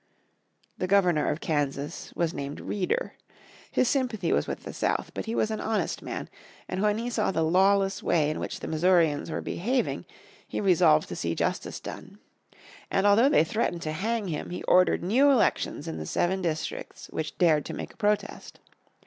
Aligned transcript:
The 0.79 0.87
Governor 0.87 1.29
of 1.29 1.41
Kansas 1.41 2.11
was 2.15 2.33
named 2.33 2.59
Reeder. 2.59 3.13
His 3.69 3.87
sympathy 3.87 4.33
was 4.33 4.47
with 4.47 4.63
the 4.63 4.73
South. 4.73 5.11
But 5.13 5.25
he 5.25 5.35
was 5.35 5.51
an 5.51 5.61
honest 5.61 6.01
man, 6.01 6.27
and 6.67 6.81
when 6.81 6.97
he 6.97 7.07
saw 7.11 7.29
the 7.29 7.43
lawless 7.43 8.01
way 8.01 8.31
in 8.31 8.39
which 8.39 8.61
the 8.61 8.67
Missourians 8.67 9.29
were 9.29 9.41
behaving, 9.41 10.05
he 10.47 10.59
resolved 10.59 11.07
to 11.09 11.15
see 11.15 11.35
justice 11.35 11.79
done. 11.79 12.17
And 12.89 13.05
although 13.05 13.29
they 13.29 13.43
threatened 13.43 13.83
to 13.83 13.91
hang 13.91 14.29
him, 14.29 14.49
he 14.49 14.63
ordered 14.63 15.03
new 15.03 15.29
elections 15.29 15.87
in 15.87 15.99
the 15.99 16.07
seven 16.07 16.41
districts 16.41 17.05
which 17.11 17.37
dared 17.37 17.63
to 17.65 17.75
make 17.75 17.93
a 17.93 17.97
protest. 17.97 18.59